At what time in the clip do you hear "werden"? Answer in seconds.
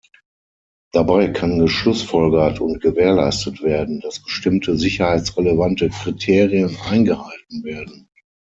3.61-3.99, 7.63-8.09